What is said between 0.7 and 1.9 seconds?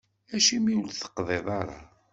ur d-teqḍiḍ ara?